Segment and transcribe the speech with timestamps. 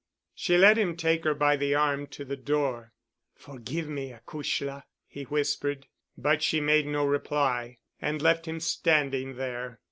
[0.33, 2.91] She let him take her by the arm to the door.
[3.35, 5.85] "Forgive me, acushla," he whispered.
[6.17, 9.79] But she made no reply and left him standing there.